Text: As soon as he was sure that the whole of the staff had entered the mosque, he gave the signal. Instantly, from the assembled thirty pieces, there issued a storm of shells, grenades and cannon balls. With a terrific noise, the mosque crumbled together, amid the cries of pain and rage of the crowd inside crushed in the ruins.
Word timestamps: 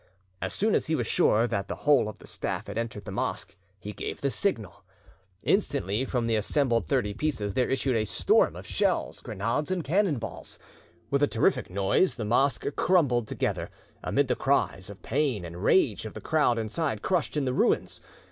As 0.41 0.51
soon 0.51 0.73
as 0.73 0.87
he 0.87 0.95
was 0.95 1.05
sure 1.05 1.45
that 1.45 1.67
the 1.67 1.75
whole 1.75 2.09
of 2.09 2.17
the 2.17 2.25
staff 2.25 2.65
had 2.65 2.75
entered 2.75 3.05
the 3.05 3.11
mosque, 3.11 3.55
he 3.79 3.93
gave 3.93 4.19
the 4.21 4.31
signal. 4.31 4.83
Instantly, 5.43 6.05
from 6.05 6.25
the 6.25 6.35
assembled 6.37 6.87
thirty 6.87 7.13
pieces, 7.13 7.53
there 7.53 7.69
issued 7.69 7.95
a 7.95 8.05
storm 8.07 8.55
of 8.55 8.65
shells, 8.65 9.21
grenades 9.21 9.69
and 9.69 9.83
cannon 9.83 10.17
balls. 10.17 10.57
With 11.11 11.21
a 11.21 11.27
terrific 11.27 11.69
noise, 11.69 12.15
the 12.15 12.25
mosque 12.25 12.65
crumbled 12.75 13.27
together, 13.27 13.69
amid 14.03 14.27
the 14.27 14.35
cries 14.35 14.89
of 14.89 15.03
pain 15.03 15.45
and 15.45 15.63
rage 15.63 16.07
of 16.07 16.15
the 16.15 16.19
crowd 16.21 16.57
inside 16.57 17.03
crushed 17.03 17.37
in 17.37 17.45
the 17.45 17.53
ruins. 17.53 18.01